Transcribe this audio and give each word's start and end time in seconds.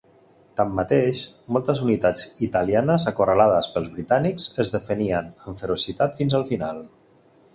Tanmateix, 0.59 1.19
moltes 1.57 1.81
unitats 1.87 2.23
italianes 2.47 3.05
acorralades 3.11 3.69
pels 3.75 3.91
britànics 3.97 4.49
es 4.65 4.73
defenien 4.79 5.31
amb 5.43 5.63
ferocitat 5.65 6.19
fins 6.23 6.39
al 6.41 6.49
final. 6.53 6.81